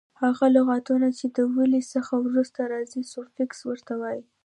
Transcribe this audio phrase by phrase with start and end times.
[0.21, 4.23] هغه لغتونه چي د ولي څخه وروسته راځي؛ سوفیکس ور ته وایي.